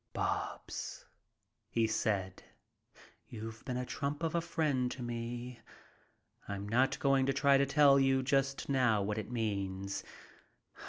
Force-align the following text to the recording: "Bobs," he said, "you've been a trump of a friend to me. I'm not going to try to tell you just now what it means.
"Bobs," 0.13 1.05
he 1.69 1.85
said, 1.85 2.41
"you've 3.29 3.63
been 3.65 3.77
a 3.77 3.85
trump 3.85 4.23
of 4.23 4.33
a 4.33 4.41
friend 4.41 4.89
to 4.93 5.03
me. 5.03 5.59
I'm 6.47 6.67
not 6.67 6.97
going 6.97 7.27
to 7.27 7.33
try 7.33 7.59
to 7.59 7.67
tell 7.67 7.99
you 7.99 8.23
just 8.23 8.67
now 8.67 9.03
what 9.03 9.19
it 9.19 9.29
means. 9.29 10.03